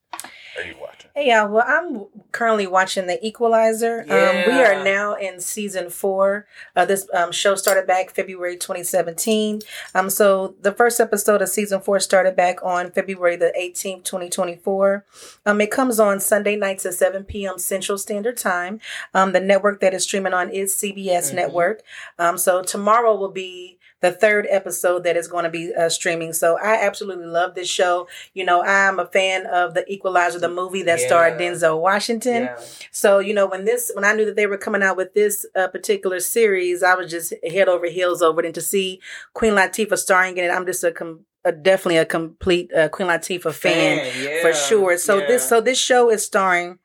are 0.58 0.64
you 0.64 0.76
watching? 0.80 1.10
Hey, 1.16 1.30
y'all. 1.30 1.50
Well, 1.50 1.66
I'm 1.68 2.06
currently 2.32 2.68
watching 2.68 3.08
The 3.08 3.26
Equalizer. 3.26 4.06
Yeah. 4.08 4.44
Um, 4.48 4.54
we 4.54 4.62
are 4.62 4.84
now 4.84 5.16
in 5.16 5.40
season 5.40 5.90
four. 5.90 6.48
Uh, 6.76 6.86
this 6.86 7.08
um, 7.14 7.32
show 7.32 7.56
started 7.56 7.88
back 7.88 8.12
February 8.12 8.58
2017. 8.58 9.62
Um, 9.96 10.10
so 10.10 10.56
the 10.62 10.72
first 10.72 11.00
episode 11.00 11.42
of 11.42 11.50
season 11.50 11.82
four 11.82 12.00
started 12.00 12.36
back 12.36 12.64
on 12.64 12.92
February 12.92 13.36
the 13.36 13.54
18th, 13.60 14.04
2024. 14.04 15.06
Um, 15.46 15.62
it 15.62 15.72
comes 15.72 16.00
on 16.00 16.20
Sunday 16.20 16.56
nights 16.56 16.86
at 16.86 16.94
7 16.94 17.24
p.m. 17.24 17.60
Central 17.60 17.98
Standard 17.98 18.38
Time. 18.38 18.80
Um, 19.14 19.34
the 19.34 19.40
network 19.40 19.82
that 19.82 19.94
is 19.94 20.04
streaming 20.04 20.34
on 20.34 20.50
is 20.50 20.74
CBS 20.74 21.28
mm-hmm. 21.28 21.36
Network. 21.36 21.82
Um, 22.18 22.38
so 22.38 22.62
tomorrow 22.62 23.16
will 23.16 23.32
be 23.32 23.80
the 24.02 24.12
third 24.12 24.48
episode 24.50 25.04
that 25.04 25.18
is 25.18 25.28
going 25.28 25.44
to 25.44 25.50
be 25.50 25.74
uh, 25.74 25.90
streaming. 25.90 26.34
So 26.34 26.58
I 26.58 26.76
absolutely 26.86 27.26
love 27.26 27.56
this 27.56 27.70
show. 27.70 28.08
You 28.34 28.46
know, 28.46 28.64
I'm 28.64 29.00
a 29.00 29.06
fan 29.06 29.46
of 29.46 29.74
the 29.74 29.90
Equalizer, 29.92 30.39
the 30.42 30.50
movie 30.50 30.84
that 30.84 31.00
yeah. 31.00 31.08
starred 31.08 31.40
Denzel 31.40 31.80
Washington. 31.80 32.44
Yeah. 32.44 32.60
So 32.92 33.20
you 33.20 33.34
know, 33.34 33.48
when 33.48 33.66
this, 33.66 33.92
when 33.94 34.06
I 34.06 34.14
knew 34.14 34.26
that 34.26 34.36
they 34.36 34.48
were 34.48 34.58
coming 34.58 34.84
out 34.84 34.98
with 34.98 35.14
this 35.14 35.46
uh, 35.56 35.68
particular 35.68 36.20
series, 36.20 36.84
I 36.84 36.96
was 36.96 37.12
just 37.12 37.34
head 37.50 37.68
over 37.68 37.88
heels 37.88 38.22
over 38.22 38.42
it. 38.42 38.46
And 38.46 38.56
to 38.56 38.62
see 38.62 39.02
Queen 39.34 39.54
Latifah 39.54 39.98
starring 39.98 40.38
in 40.38 40.46
it, 40.46 40.50
I'm 40.50 40.66
just 40.66 40.84
a 40.84 40.92
com- 40.92 41.26
a, 41.46 41.52
definitely 41.52 41.98
a 41.98 42.06
complete 42.06 42.74
uh, 42.74 42.90
Queen 42.90 43.08
Latifah 43.08 43.54
fan, 43.54 44.00
fan 44.00 44.24
yeah, 44.24 44.42
for 44.42 44.54
sure. 44.54 44.98
So 44.98 45.20
this 45.20 45.48
so 45.48 45.62
this 45.62 45.80
show 45.80 46.10
is 46.10 46.26
starring 46.26 46.80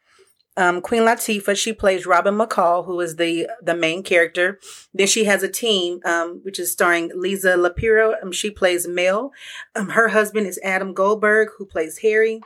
um, 0.56 0.80
Queen 0.80 1.02
Latifah, 1.02 1.56
she 1.56 1.72
plays 1.72 2.06
Robin 2.06 2.34
McCall, 2.34 2.84
who 2.86 3.00
is 3.00 3.16
the 3.16 3.48
the 3.60 3.74
main 3.74 4.02
character. 4.02 4.60
Then 4.92 5.06
she 5.06 5.24
has 5.24 5.42
a 5.42 5.48
team, 5.48 6.00
um, 6.04 6.40
which 6.44 6.58
is 6.58 6.70
starring 6.70 7.10
Liza 7.14 7.56
Lapira. 7.56 8.22
Um, 8.22 8.30
she 8.30 8.50
plays 8.50 8.86
Mel. 8.86 9.32
Um, 9.74 9.90
her 9.90 10.08
husband 10.08 10.46
is 10.46 10.60
Adam 10.62 10.94
Goldberg, 10.94 11.48
who 11.58 11.66
plays 11.66 11.98
Harry. 11.98 12.40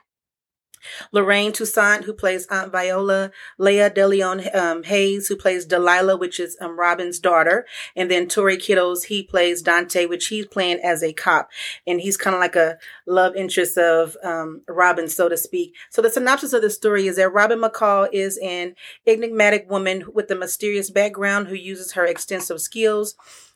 Lorraine 1.12 1.52
Toussaint, 1.52 2.04
who 2.04 2.12
plays 2.12 2.46
Aunt 2.46 2.72
Viola, 2.72 3.30
Laya 3.58 3.90
DeLeon 3.90 4.54
um, 4.54 4.82
Hayes, 4.84 5.28
who 5.28 5.36
plays 5.36 5.64
Delilah, 5.64 6.16
which 6.16 6.40
is 6.40 6.56
um, 6.60 6.78
Robin's 6.78 7.18
daughter, 7.18 7.66
and 7.96 8.10
then 8.10 8.28
Tory 8.28 8.56
Kittles, 8.56 9.04
he 9.04 9.22
plays 9.22 9.62
Dante, 9.62 10.06
which 10.06 10.28
he's 10.28 10.46
playing 10.46 10.80
as 10.82 11.02
a 11.02 11.12
cop, 11.12 11.50
and 11.86 12.00
he's 12.00 12.16
kind 12.16 12.34
of 12.34 12.40
like 12.40 12.56
a 12.56 12.78
love 13.06 13.36
interest 13.36 13.78
of 13.78 14.16
um, 14.22 14.62
Robin, 14.68 15.08
so 15.08 15.28
to 15.28 15.36
speak. 15.36 15.74
So 15.90 16.02
the 16.02 16.10
synopsis 16.10 16.52
of 16.52 16.62
the 16.62 16.70
story 16.70 17.06
is 17.06 17.16
that 17.16 17.32
Robin 17.32 17.60
McCall 17.60 18.08
is 18.12 18.38
an 18.38 18.74
enigmatic 19.06 19.70
woman 19.70 20.04
with 20.12 20.30
a 20.30 20.34
mysterious 20.34 20.90
background 20.90 21.48
who 21.48 21.54
uses 21.54 21.92
her 21.92 22.04
extensive 22.04 22.60
skills 22.60 23.14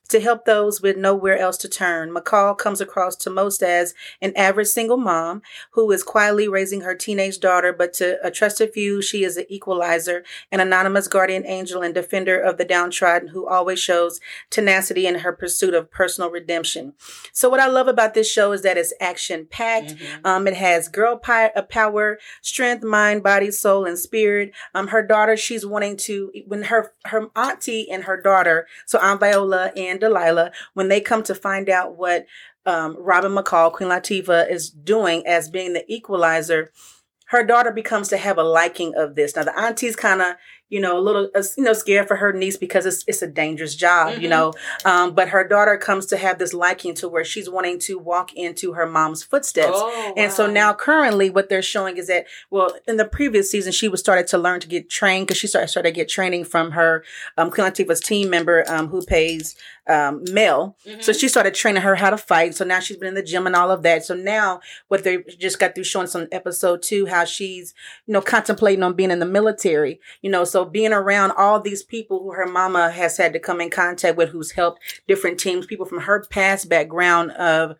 to 0.08 0.20
help 0.20 0.44
those 0.44 0.82
with 0.82 0.96
nowhere 0.96 1.38
else 1.38 1.56
to 1.56 1.68
turn. 1.68 2.14
McCall 2.14 2.56
comes 2.56 2.80
across 2.82 3.16
to 3.16 3.30
most 3.30 3.62
as 3.62 3.94
an 4.20 4.32
average 4.36 4.68
single 4.68 4.98
mom 4.98 5.40
who 5.70 5.90
is 5.90 6.02
quietly 6.02 6.46
raising 6.46 6.82
her 6.82 6.94
teenage 6.94 7.40
daughter, 7.40 7.72
but 7.72 7.94
to 7.94 8.18
a 8.22 8.30
trusted 8.30 8.72
few, 8.72 9.00
she 9.00 9.24
is 9.24 9.38
an 9.38 9.46
equalizer, 9.48 10.22
an 10.50 10.60
anonymous 10.60 11.08
guardian 11.08 11.46
angel 11.46 11.82
and 11.82 11.94
defender 11.94 12.38
of 12.38 12.58
the 12.58 12.64
downtrodden 12.64 13.28
who 13.28 13.46
always 13.46 13.78
shows 13.78 14.20
tenacity 14.50 15.06
in 15.06 15.20
her 15.20 15.32
pursuit 15.32 15.72
of 15.72 15.90
personal 15.90 16.30
redemption. 16.30 16.92
So 17.32 17.48
what 17.48 17.60
I 17.60 17.66
love 17.66 17.88
about 17.88 18.12
this 18.12 18.30
show 18.30 18.52
is 18.52 18.62
that 18.62 18.76
it's 18.76 18.92
action 19.00 19.46
packed. 19.50 19.94
Mm-hmm. 19.94 20.26
Um, 20.26 20.46
it 20.46 20.56
has 20.56 20.88
girl 20.88 21.16
pi- 21.16 21.52
uh, 21.56 21.62
power, 21.62 22.18
strength, 22.42 22.84
mind, 22.84 23.22
body, 23.22 23.50
soul, 23.50 23.86
and 23.86 23.98
spirit. 23.98 24.52
Um, 24.74 24.88
her 24.88 25.02
daughter, 25.02 25.36
she's 25.36 25.64
wanting 25.64 25.96
to, 25.98 26.30
when 26.46 26.64
her, 26.64 26.92
her 27.06 27.28
auntie 27.34 27.90
and 27.90 28.04
her 28.04 28.20
daughter, 28.20 28.66
so 28.84 28.98
Aunt 28.98 29.20
Viola 29.20 29.72
and 29.74 29.91
and 29.92 30.00
Delilah 30.00 30.50
when 30.74 30.88
they 30.88 31.00
come 31.00 31.22
to 31.24 31.34
find 31.34 31.68
out 31.68 31.96
what 31.96 32.26
um, 32.66 32.96
Robin 32.98 33.32
McCall, 33.32 33.72
Queen 33.72 33.90
Latifah, 33.90 34.50
is 34.50 34.70
doing 34.70 35.26
as 35.26 35.48
being 35.48 35.72
the 35.72 35.84
equalizer. 35.92 36.72
Her 37.26 37.44
daughter 37.44 37.72
becomes 37.72 38.08
to 38.08 38.16
have 38.16 38.38
a 38.38 38.42
liking 38.42 38.94
of 38.96 39.14
this. 39.14 39.36
Now 39.36 39.44
the 39.44 39.58
auntie's 39.58 39.96
kind 39.96 40.20
of 40.20 40.34
you 40.72 40.80
know, 40.80 40.98
a 40.98 41.00
little, 41.00 41.28
uh, 41.34 41.42
you 41.58 41.64
know, 41.64 41.74
scared 41.74 42.08
for 42.08 42.16
her 42.16 42.32
niece 42.32 42.56
because 42.56 42.86
it's, 42.86 43.04
it's 43.06 43.20
a 43.20 43.26
dangerous 43.26 43.74
job, 43.74 44.14
mm-hmm. 44.14 44.22
you 44.22 44.28
know. 44.30 44.54
Um, 44.86 45.14
but 45.14 45.28
her 45.28 45.46
daughter 45.46 45.76
comes 45.76 46.06
to 46.06 46.16
have 46.16 46.38
this 46.38 46.54
liking 46.54 46.94
to 46.94 47.08
where 47.08 47.26
she's 47.26 47.50
wanting 47.50 47.78
to 47.80 47.98
walk 47.98 48.32
into 48.32 48.72
her 48.72 48.86
mom's 48.86 49.22
footsteps. 49.22 49.74
Oh, 49.74 50.14
and 50.16 50.30
wow. 50.30 50.34
so 50.34 50.50
now 50.50 50.72
currently 50.72 51.28
what 51.28 51.50
they're 51.50 51.60
showing 51.60 51.98
is 51.98 52.06
that, 52.06 52.24
well, 52.50 52.74
in 52.88 52.96
the 52.96 53.04
previous 53.04 53.50
season, 53.50 53.70
she 53.70 53.86
was 53.86 54.00
started 54.00 54.26
to 54.28 54.38
learn 54.38 54.60
to 54.60 54.66
get 54.66 54.88
trained 54.88 55.26
because 55.26 55.36
she 55.36 55.46
started, 55.46 55.68
started 55.68 55.90
to 55.90 55.94
get 55.94 56.08
training 56.08 56.44
from 56.44 56.70
her, 56.70 57.04
um, 57.36 57.50
Queen 57.50 57.70
team 57.70 58.30
member, 58.30 58.64
um, 58.66 58.88
who 58.88 59.04
pays, 59.04 59.54
um, 59.88 60.24
Mel. 60.30 60.76
Mm-hmm. 60.86 61.00
So 61.00 61.12
she 61.12 61.28
started 61.28 61.54
training 61.54 61.82
her 61.82 61.96
how 61.96 62.10
to 62.10 62.16
fight. 62.16 62.54
So 62.54 62.64
now 62.64 62.80
she's 62.80 62.96
been 62.96 63.08
in 63.08 63.14
the 63.14 63.22
gym 63.22 63.46
and 63.46 63.56
all 63.56 63.70
of 63.70 63.82
that. 63.82 64.04
So 64.04 64.14
now 64.14 64.60
what 64.88 65.04
they 65.04 65.18
just 65.38 65.58
got 65.58 65.74
through 65.74 65.84
showing 65.84 66.06
some 66.06 66.28
episode 66.32 66.82
two, 66.82 67.06
how 67.06 67.24
she's, 67.24 67.74
you 68.06 68.14
know, 68.14 68.22
contemplating 68.22 68.82
on 68.82 68.94
being 68.94 69.10
in 69.10 69.18
the 69.18 69.26
military, 69.26 70.00
you 70.22 70.30
know, 70.30 70.44
so 70.44 70.61
being 70.64 70.92
around 70.92 71.32
all 71.32 71.60
these 71.60 71.82
people 71.82 72.22
who 72.22 72.32
her 72.32 72.46
mama 72.46 72.90
has 72.90 73.16
had 73.16 73.32
to 73.32 73.38
come 73.38 73.60
in 73.60 73.70
contact 73.70 74.16
with, 74.16 74.30
who's 74.30 74.52
helped 74.52 74.80
different 75.06 75.38
teams, 75.38 75.66
people 75.66 75.86
from 75.86 76.00
her 76.00 76.24
past 76.30 76.68
background 76.68 77.30
of 77.32 77.76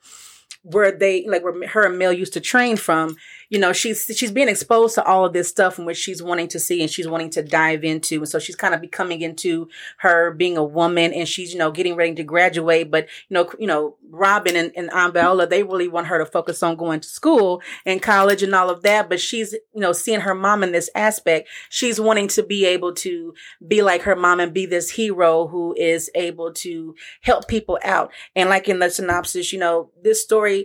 where 0.63 0.93
they 0.93 1.27
like 1.27 1.43
where 1.43 1.69
her 1.69 1.87
and 1.87 1.99
Mel 1.99 2.13
used 2.13 2.33
to 2.35 2.41
train 2.41 2.77
from, 2.77 3.17
you 3.53 3.59
know, 3.59 3.75
she's 3.75 4.11
she's 4.17 4.33
being 4.33 4.49
exposed 4.49 4.95
to 4.95 5.05
all 5.05 5.27
of 5.27 5.35
this 5.35 5.47
stuff 5.47 5.79
in 5.79 5.85
which 5.85 5.99
she's 5.99 6.23
wanting 6.23 6.49
to 6.49 6.59
see 6.59 6.81
and 6.81 6.91
she's 6.91 7.07
wanting 7.07 7.29
to 7.29 7.43
dive 7.43 7.85
into. 7.85 8.17
And 8.17 8.29
so 8.29 8.39
she's 8.39 8.57
kind 8.57 8.75
of 8.75 8.81
becoming 8.81 9.21
into 9.21 9.69
her 9.99 10.31
being 10.31 10.57
a 10.57 10.65
woman 10.65 11.13
and 11.13 11.29
she's, 11.29 11.53
you 11.53 11.59
know, 11.59 11.71
getting 11.71 11.95
ready 11.95 12.15
to 12.15 12.25
graduate. 12.25 12.91
But, 12.91 13.09
you 13.29 13.35
know, 13.35 13.51
you 13.59 13.67
know, 13.67 13.99
Robin 14.09 14.57
and, 14.57 14.73
and 14.75 14.91
Aunt 14.93 15.13
they 15.51 15.63
really 15.65 15.87
want 15.87 16.07
her 16.07 16.17
to 16.17 16.25
focus 16.25 16.63
on 16.63 16.77
going 16.77 17.01
to 17.01 17.09
school 17.09 17.61
and 17.85 18.01
college 18.01 18.43
and 18.43 18.55
all 18.55 18.71
of 18.71 18.81
that. 18.85 19.11
But 19.11 19.21
she's, 19.21 19.53
you 19.53 19.83
know, 19.83 19.93
seeing 19.93 20.21
her 20.21 20.35
mom 20.35 20.63
in 20.63 20.73
this 20.73 20.89
aspect, 20.95 21.47
she's 21.69 22.01
wanting 22.01 22.29
to 22.29 22.43
be 22.43 22.65
able 22.65 22.95
to 22.95 23.35
be 23.69 23.83
like 23.83 24.01
her 24.01 24.17
mom 24.17 24.41
and 24.41 24.55
be 24.55 24.65
this 24.65 24.89
hero 24.89 25.47
who 25.47 25.75
is 25.77 26.11
able 26.15 26.55
to 26.55 26.95
help 27.21 27.49
people 27.49 27.79
out. 27.85 28.13
And 28.35 28.49
like 28.49 28.67
in 28.67 28.79
the 28.79 28.89
synopsis, 28.89 29.53
you 29.53 29.59
know, 29.59 29.91
this 30.03 30.23
story, 30.23 30.65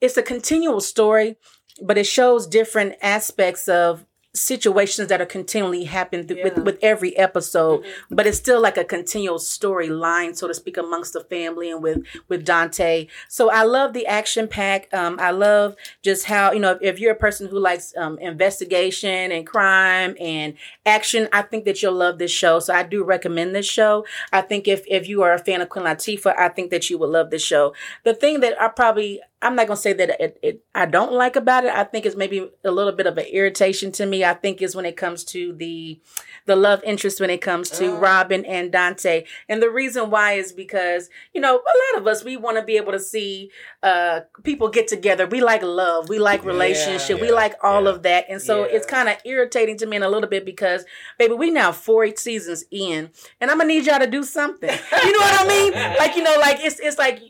it's 0.00 0.16
a 0.16 0.22
continual 0.22 0.80
story 0.80 1.36
but 1.82 1.98
it 1.98 2.06
shows 2.06 2.46
different 2.46 2.94
aspects 3.02 3.68
of 3.68 4.06
situations 4.34 5.08
that 5.08 5.20
are 5.20 5.26
continually 5.26 5.84
happening 5.84 6.26
yeah. 6.28 6.44
with, 6.44 6.58
with 6.58 6.78
every 6.80 7.14
episode 7.18 7.82
mm-hmm. 7.82 8.14
but 8.14 8.26
it's 8.26 8.38
still 8.38 8.62
like 8.62 8.78
a 8.78 8.84
continual 8.84 9.38
storyline 9.38 10.34
so 10.34 10.48
to 10.48 10.54
speak 10.54 10.78
amongst 10.78 11.12
the 11.12 11.20
family 11.24 11.70
and 11.70 11.82
with 11.82 12.02
with 12.28 12.44
dante. 12.44 13.06
So 13.28 13.50
i 13.50 13.62
love 13.62 13.92
the 13.92 14.06
action 14.06 14.48
pack. 14.48 14.88
Um, 14.94 15.18
i 15.20 15.30
love 15.30 15.76
just 16.02 16.26
how 16.26 16.52
you 16.52 16.60
know 16.60 16.72
if, 16.72 16.78
if 16.80 16.98
you're 16.98 17.12
a 17.12 17.16
person 17.16 17.46
who 17.48 17.58
likes 17.58 17.94
um, 17.98 18.18
investigation 18.20 19.30
and 19.32 19.46
crime 19.46 20.16
and 20.18 20.54
action 20.86 21.28
i 21.32 21.42
think 21.42 21.66
that 21.66 21.82
you'll 21.82 21.92
love 21.92 22.18
this 22.18 22.30
show. 22.30 22.58
So 22.58 22.72
i 22.72 22.82
do 22.82 23.04
recommend 23.04 23.54
this 23.54 23.66
show. 23.66 24.06
I 24.32 24.40
think 24.40 24.66
if 24.66 24.82
if 24.86 25.08
you 25.08 25.22
are 25.22 25.34
a 25.34 25.38
fan 25.38 25.60
of 25.60 25.68
queen 25.68 25.84
latifah 25.84 26.38
i 26.38 26.48
think 26.48 26.70
that 26.70 26.88
you 26.88 26.96
would 26.96 27.10
love 27.10 27.30
this 27.30 27.44
show. 27.44 27.74
The 28.04 28.14
thing 28.14 28.40
that 28.40 28.58
i 28.60 28.68
probably 28.68 29.20
I'm 29.42 29.56
not 29.56 29.66
gonna 29.66 29.76
say 29.76 29.92
that 29.92 30.20
it, 30.20 30.38
it, 30.42 30.64
I 30.74 30.86
don't 30.86 31.12
like 31.12 31.36
about 31.36 31.64
it. 31.64 31.72
I 31.74 31.84
think 31.84 32.06
it's 32.06 32.16
maybe 32.16 32.48
a 32.64 32.70
little 32.70 32.92
bit 32.92 33.06
of 33.06 33.18
an 33.18 33.26
irritation 33.26 33.90
to 33.92 34.06
me. 34.06 34.24
I 34.24 34.34
think 34.34 34.62
is 34.62 34.76
when 34.76 34.86
it 34.86 34.96
comes 34.96 35.24
to 35.24 35.52
the 35.52 36.00
the 36.46 36.56
love 36.56 36.82
interest 36.84 37.20
when 37.20 37.30
it 37.30 37.40
comes 37.40 37.68
to 37.70 37.92
uh. 37.92 37.98
Robin 37.98 38.44
and 38.44 38.70
Dante. 38.70 39.24
And 39.48 39.62
the 39.62 39.70
reason 39.70 40.10
why 40.10 40.32
is 40.32 40.52
because, 40.52 41.10
you 41.34 41.40
know, 41.40 41.56
a 41.56 41.74
lot 41.94 42.00
of 42.00 42.06
us 42.06 42.24
we 42.24 42.36
want 42.36 42.56
to 42.56 42.62
be 42.62 42.76
able 42.76 42.92
to 42.92 43.00
see 43.00 43.50
uh 43.82 44.20
people 44.44 44.68
get 44.68 44.86
together. 44.86 45.26
We 45.26 45.42
like 45.42 45.62
love, 45.62 46.08
we 46.08 46.18
like 46.18 46.44
relationship, 46.44 47.18
yeah, 47.18 47.22
we 47.22 47.32
like 47.32 47.54
all 47.62 47.84
yeah, 47.84 47.90
of 47.90 48.02
that. 48.04 48.26
And 48.28 48.40
so 48.40 48.60
yeah. 48.60 48.76
it's 48.76 48.86
kind 48.86 49.08
of 49.08 49.16
irritating 49.24 49.76
to 49.78 49.86
me 49.86 49.96
in 49.96 50.02
a 50.02 50.08
little 50.08 50.28
bit 50.28 50.44
because 50.44 50.84
baby, 51.18 51.34
we 51.34 51.50
now 51.50 51.72
four 51.72 52.08
seasons 52.16 52.64
in 52.70 53.10
and 53.40 53.50
I'm 53.50 53.58
gonna 53.58 53.68
need 53.68 53.86
y'all 53.86 53.98
to 53.98 54.06
do 54.06 54.22
something. 54.22 54.70
You 55.04 55.12
know 55.12 55.18
what 55.18 55.44
I 55.44 55.48
mean? 55.48 55.72
Like, 56.02 56.16
you 56.16 56.22
know, 56.22 56.36
like 56.40 56.58
it's 56.60 56.80
it's 56.80 56.98
like 56.98 57.20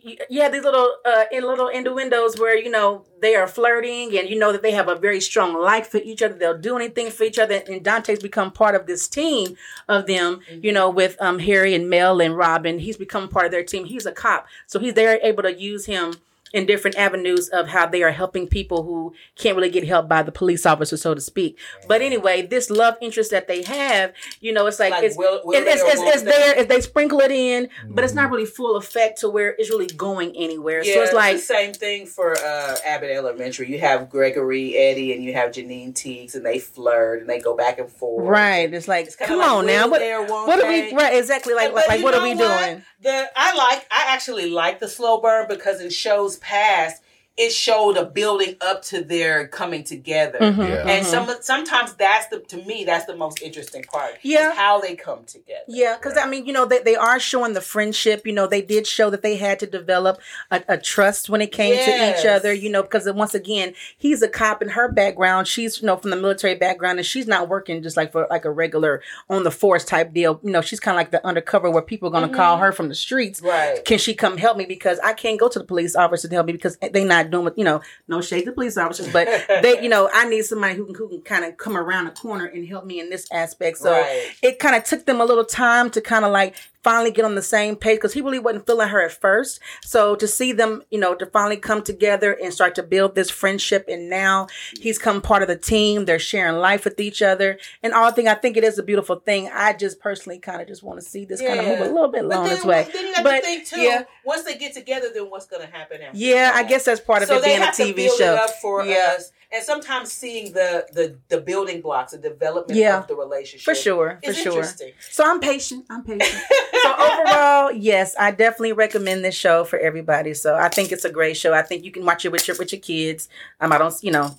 have 0.42 0.52
these 0.52 0.64
little 0.64 0.96
uh 1.04 1.24
in 1.32 1.44
little 1.44 1.68
innuendos 1.68 2.01
where, 2.10 2.56
you 2.56 2.70
know, 2.70 3.04
they 3.20 3.34
are 3.34 3.46
flirting 3.46 4.18
and 4.18 4.28
you 4.28 4.38
know 4.38 4.52
that 4.52 4.62
they 4.62 4.72
have 4.72 4.88
a 4.88 4.96
very 4.96 5.20
strong 5.20 5.54
like 5.54 5.86
for 5.86 5.98
each 5.98 6.22
other. 6.22 6.34
They'll 6.34 6.58
do 6.58 6.76
anything 6.76 7.10
for 7.10 7.24
each 7.24 7.38
other. 7.38 7.62
And 7.68 7.84
Dante's 7.84 8.20
become 8.20 8.50
part 8.50 8.74
of 8.74 8.86
this 8.86 9.06
team 9.06 9.56
of 9.88 10.06
them, 10.06 10.40
mm-hmm. 10.50 10.64
you 10.64 10.72
know, 10.72 10.90
with 10.90 11.16
um, 11.20 11.38
Harry 11.38 11.74
and 11.74 11.88
Mel 11.88 12.20
and 12.20 12.36
Robin. 12.36 12.78
He's 12.78 12.96
become 12.96 13.28
part 13.28 13.46
of 13.46 13.52
their 13.52 13.64
team. 13.64 13.84
He's 13.84 14.06
a 14.06 14.12
cop. 14.12 14.46
So 14.66 14.78
he's 14.78 14.94
there 14.94 15.20
able 15.22 15.42
to 15.44 15.52
use 15.52 15.86
him 15.86 16.14
in 16.52 16.66
different 16.66 16.96
avenues 16.96 17.48
of 17.48 17.68
how 17.68 17.86
they 17.86 18.02
are 18.02 18.10
helping 18.10 18.46
people 18.46 18.82
who 18.82 19.14
can't 19.36 19.56
really 19.56 19.70
get 19.70 19.86
help 19.86 20.08
by 20.08 20.22
the 20.22 20.32
police 20.32 20.66
officer, 20.66 20.96
so 20.96 21.14
to 21.14 21.20
speak. 21.20 21.58
But 21.88 22.02
anyway, 22.02 22.42
this 22.46 22.70
love 22.70 22.96
interest 23.00 23.30
that 23.30 23.48
they 23.48 23.62
have, 23.62 24.12
you 24.40 24.52
know, 24.52 24.66
it's 24.66 24.78
like, 24.78 24.90
Like 24.92 25.04
it's, 25.04 25.16
Will- 25.16 25.40
Will 25.44 25.54
it- 25.60 25.66
it's, 25.66 25.82
it's, 25.82 26.00
it's 26.02 26.22
there, 26.22 26.58
if 26.58 26.68
they 26.68 26.80
sprinkle 26.80 27.20
it 27.20 27.30
in, 27.30 27.68
but 27.88 28.04
it's 28.04 28.14
not 28.14 28.22
Mm-hmm. 28.22 28.34
really 28.34 28.46
full 28.46 28.76
effect 28.76 29.18
to 29.20 29.28
where 29.28 29.54
it's 29.58 29.68
really 29.70 29.88
going 29.88 30.32
anywhere. 30.36 30.82
Yeah, 30.84 30.94
so 30.94 31.02
it's 31.02 31.12
like, 31.12 31.36
the 31.36 31.42
same 31.42 31.72
thing 31.72 32.06
for 32.06 32.36
uh, 32.38 32.76
Abbott 32.86 33.10
Elementary. 33.10 33.68
You 33.70 33.80
have 33.80 34.08
Gregory, 34.08 34.76
Eddie, 34.76 35.12
and 35.12 35.24
you 35.24 35.32
have 35.34 35.50
Janine 35.50 35.92
Teagues, 35.94 36.34
and 36.34 36.46
they 36.46 36.58
flirt 36.60 37.20
and 37.20 37.28
they 37.28 37.40
go 37.40 37.56
back 37.56 37.78
and 37.78 37.90
forth. 37.90 38.26
right, 38.28 38.72
it's 38.72 38.86
like, 38.88 39.06
It's 39.06 39.16
come 39.16 39.38
like, 39.38 39.50
on 39.50 39.66
now, 39.66 39.88
what, 39.88 39.98
they 39.98 40.12
or 40.12 40.24
won't 40.24 40.46
what 40.46 40.62
are 40.62 40.68
we, 40.68 40.92
right, 40.94 41.16
exactly, 41.18 41.52
like, 41.54 41.68
But 41.72 41.74
like, 41.74 41.88
like 41.88 42.02
what 42.04 42.14
are 42.14 42.22
we 42.22 42.34
what? 42.34 42.60
doing? 42.66 42.82
The 43.02 43.30
I 43.34 43.56
like 43.56 43.86
I 43.90 44.04
actually 44.08 44.48
like 44.48 44.78
the 44.78 44.88
slow 44.88 45.20
burn 45.20 45.48
because 45.48 45.80
in 45.80 45.90
shows 45.90 46.36
past 46.36 47.01
it 47.38 47.50
showed 47.50 47.96
a 47.96 48.04
building 48.04 48.56
up 48.60 48.82
to 48.82 49.02
their 49.02 49.48
coming 49.48 49.82
together. 49.82 50.38
Mhm, 50.38 50.68
Yeah. 50.68 50.86
And 50.86 51.06
mhm. 51.06 51.10
some 51.10 51.34
sometimes 51.40 51.94
that's 51.94 52.26
the 52.26 52.40
to 52.40 52.58
me 52.58 52.84
that's 52.84 53.06
the 53.06 53.16
most 53.16 53.40
interesting 53.40 53.84
part. 53.84 54.12
is 54.16 54.18
Yeah. 54.22 54.52
how 54.52 54.80
they 54.80 54.94
come 54.94 55.24
together. 55.24 55.62
Yeah, 55.66 55.96
because 55.96 56.18
I 56.18 56.26
mean, 56.26 56.44
you 56.44 56.52
know, 56.52 56.66
they, 56.66 56.80
they 56.80 56.94
are 56.94 57.18
showing 57.18 57.54
the 57.54 57.62
friendship. 57.62 58.26
You 58.26 58.32
know, 58.34 58.46
they 58.46 58.60
did 58.60 58.86
show 58.86 59.08
that 59.10 59.22
they 59.22 59.36
had 59.36 59.58
to 59.60 59.66
develop 59.66 60.18
a, 60.50 60.62
a 60.68 60.76
trust 60.78 61.30
when 61.30 61.40
it 61.40 61.52
came 61.52 61.74
to 61.74 62.10
each 62.20 62.26
other. 62.26 62.52
You 62.52 62.68
know, 62.68 62.82
because 62.82 63.10
once 63.12 63.34
again, 63.34 63.72
he's 63.96 64.20
a 64.20 64.28
cop 64.28 64.60
in 64.60 64.68
her 64.70 64.90
background. 64.92 65.48
She's 65.48 65.80
you 65.80 65.86
know 65.86 65.96
from 65.96 66.10
the 66.10 66.16
military 66.16 66.54
background, 66.54 66.98
and 66.98 67.06
she's 67.06 67.26
not 67.26 67.48
working 67.48 67.82
just 67.82 67.96
like 67.96 68.12
for 68.12 68.26
like 68.28 68.44
a 68.44 68.50
regular 68.50 69.02
on 69.30 69.42
the 69.44 69.50
force 69.50 69.84
type 69.86 70.12
deal. 70.12 70.38
You 70.42 70.50
know, 70.50 70.60
she's 70.60 70.80
kind 70.80 70.94
of 70.96 70.98
like 70.98 71.10
the 71.12 71.26
undercover 71.26 71.70
where 71.70 71.82
people 71.82 72.08
are 72.08 72.12
going 72.12 72.28
to 72.28 72.36
call 72.36 72.58
her 72.58 72.72
from 72.72 72.88
the 72.90 72.94
streets. 72.94 73.40
Right. 73.40 73.82
Can 73.84 73.98
she 73.98 74.12
come 74.14 74.36
help 74.36 74.56
me 74.58 74.66
because 74.66 74.98
I 75.00 75.14
can't 75.14 75.40
go 75.40 75.48
to 75.48 75.58
the 75.58 75.64
police 75.64 75.96
officer 75.96 76.28
to 76.28 76.34
help 76.34 76.46
me 76.46 76.52
because 76.52 76.76
they 76.76 77.04
not 77.04 77.21
doing 77.30 77.44
what 77.44 77.56
you 77.58 77.64
know. 77.64 77.80
No 78.08 78.20
shade 78.20 78.44
to 78.44 78.52
police 78.52 78.76
officers, 78.76 79.12
but 79.12 79.26
they 79.62 79.82
you 79.82 79.88
know 79.88 80.10
I 80.12 80.28
need 80.28 80.42
somebody 80.42 80.74
who 80.74 80.86
can 80.86 80.94
who 80.94 81.08
can 81.08 81.22
kind 81.22 81.44
of 81.44 81.56
come 81.56 81.76
around 81.76 82.06
the 82.06 82.10
corner 82.12 82.46
and 82.46 82.66
help 82.66 82.84
me 82.84 83.00
in 83.00 83.10
this 83.10 83.26
aspect. 83.32 83.78
So 83.78 83.92
Right. 83.92 84.30
it 84.42 84.58
kind 84.58 84.74
of 84.76 84.84
took 84.84 85.04
them 85.06 85.20
a 85.20 85.24
little 85.24 85.44
time 85.44 85.90
to 85.90 86.00
kind 86.00 86.24
of 86.24 86.32
like 86.32 86.56
finally 86.82 87.10
get 87.10 87.24
on 87.24 87.34
the 87.34 87.42
same 87.42 87.76
page 87.76 87.96
because 87.98 88.12
he 88.12 88.20
really 88.20 88.38
wasn't 88.38 88.66
feeling 88.66 88.88
her 88.88 89.00
at 89.02 89.12
first. 89.12 89.60
So 89.84 90.16
to 90.16 90.26
see 90.26 90.52
them, 90.52 90.82
you 90.90 90.98
know, 90.98 91.14
to 91.14 91.26
finally 91.26 91.56
come 91.56 91.82
together 91.82 92.32
and 92.42 92.52
start 92.52 92.74
to 92.76 92.82
build 92.82 93.14
this 93.14 93.30
friendship, 93.30 93.84
and 93.88 94.10
now 94.10 94.48
he's 94.80 94.98
come 94.98 95.20
part 95.20 95.42
of 95.42 95.48
the 95.48 95.56
team. 95.56 96.04
They're 96.04 96.18
sharing 96.18 96.56
life 96.56 96.84
with 96.84 96.98
each 97.00 97.22
other, 97.22 97.58
and 97.82 97.92
all 97.92 98.10
thing 98.12 98.28
I 98.28 98.34
think 98.34 98.56
it 98.56 98.64
is 98.64 98.78
a 98.78 98.82
beautiful 98.82 99.16
thing. 99.16 99.48
I 99.52 99.72
just 99.74 100.00
personally 100.00 100.38
kind 100.38 100.60
of 100.60 100.68
just 100.68 100.82
want 100.82 100.98
to 101.00 101.04
see 101.06 101.24
this 101.24 101.40
kind 101.40 101.60
of 101.60 101.66
move 101.66 101.80
a 101.80 101.84
little 101.92 102.08
bit 102.10 102.24
along 102.24 102.48
this 102.48 102.64
way. 102.64 102.88
then 102.92 103.06
you 103.06 103.14
have 103.14 103.24
But, 103.24 103.36
to 103.36 103.42
think 103.42 103.66
too. 103.66 103.80
yeah. 103.80 104.04
Once 104.24 104.42
they 104.44 104.56
get 104.56 104.74
together, 104.74 105.08
then 105.12 105.24
what's 105.30 105.46
going 105.46 105.66
to 105.66 105.72
happen 105.72 106.00
after? 106.02 106.16
Yeah, 106.18 106.52
I 106.54 106.62
guess 106.64 106.84
that's 106.84 107.00
part 107.00 107.22
of 107.22 107.28
so 107.28 107.36
it 107.38 107.44
being 107.44 107.62
a 107.62 107.66
TV 107.66 108.08
show. 108.16 108.46
for 108.60 108.84
Yeah. 108.84 109.14
us, 109.16 109.32
and 109.52 109.62
sometimes 109.62 110.10
seeing 110.12 110.52
the 110.52 110.86
the 110.92 111.16
the 111.28 111.40
building 111.40 111.80
blocks, 111.80 112.12
the 112.12 112.18
development 112.18 112.78
Yeah. 112.78 112.98
of 112.98 113.06
the 113.06 113.14
relationship, 113.14 113.64
For 113.64 113.74
sure, 113.74 114.18
for 114.24 114.32
sure. 114.32 114.64
So 115.10 115.24
I'm 115.24 115.40
patient. 115.40 115.84
I'm 115.90 116.02
patient. 116.04 116.42
so 116.82 116.94
overall, 116.98 117.72
yes, 117.72 118.14
I 118.18 118.30
definitely 118.30 118.72
recommend 118.72 119.24
this 119.24 119.34
show 119.34 119.64
for 119.64 119.78
everybody. 119.78 120.34
So 120.34 120.54
I 120.56 120.68
think 120.68 120.92
it's 120.92 121.04
a 121.04 121.10
great 121.10 121.36
show. 121.36 121.52
I 121.52 121.62
think 121.62 121.84
you 121.84 121.90
can 121.92 122.04
watch 122.04 122.24
it 122.24 122.32
with 122.32 122.48
your 122.48 122.56
with 122.56 122.72
your 122.72 122.80
kids. 122.80 123.28
Um, 123.60 123.72
I 123.72 123.78
don't, 123.78 123.94
you 124.02 124.10
know, 124.10 124.34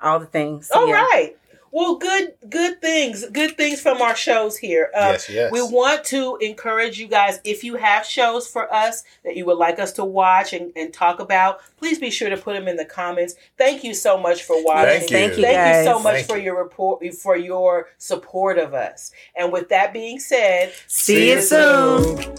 all 0.00 0.18
the 0.20 0.26
things. 0.26 0.68
So, 0.68 0.80
All 0.80 0.88
yeah. 0.88 1.04
right. 1.04 1.36
Well, 1.72 1.96
good, 1.96 2.34
good 2.50 2.82
things, 2.82 3.24
good 3.30 3.56
things 3.56 3.80
from 3.80 4.02
our 4.02 4.14
shows 4.14 4.58
here. 4.58 4.90
Um, 4.94 5.12
Yes, 5.12 5.30
yes. 5.30 5.50
We 5.52 5.62
want 5.62 6.04
to 6.04 6.36
encourage 6.36 6.98
you 6.98 7.08
guys, 7.08 7.40
if 7.44 7.64
you 7.64 7.76
have 7.76 8.04
shows 8.04 8.46
for 8.46 8.72
us 8.72 9.04
that 9.24 9.36
you 9.36 9.46
would 9.46 9.56
like 9.56 9.78
us 9.78 9.90
to 9.92 10.04
watch 10.04 10.52
and, 10.52 10.70
and 10.76 10.92
talk 10.92 11.18
about, 11.18 11.60
please 11.78 11.98
be 11.98 12.10
sure 12.10 12.28
to 12.28 12.36
put 12.36 12.52
them 12.54 12.68
in 12.68 12.76
the 12.76 12.84
comments. 12.84 13.36
Thank 13.56 13.84
you 13.84 13.94
so 13.94 14.18
much 14.18 14.42
for 14.42 14.62
watching. 14.62 15.00
Thank 15.00 15.10
you. 15.10 15.16
Thank 15.16 15.36
you, 15.38 15.42
Thank 15.44 15.56
guys. 15.56 15.86
you 15.86 15.92
so 15.92 15.98
much 15.98 16.14
Thank 16.16 16.26
for 16.28 16.36
your 16.36 16.62
report, 16.62 17.02
for 17.14 17.36
your 17.36 17.88
support 17.96 18.58
of 18.58 18.74
us. 18.74 19.10
And 19.34 19.50
with 19.50 19.70
that 19.70 19.94
being 19.94 20.20
said, 20.20 20.72
See 20.86 21.30
you 21.30 21.40
soon. 21.40 22.34